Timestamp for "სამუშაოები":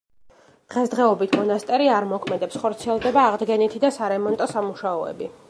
4.57-5.33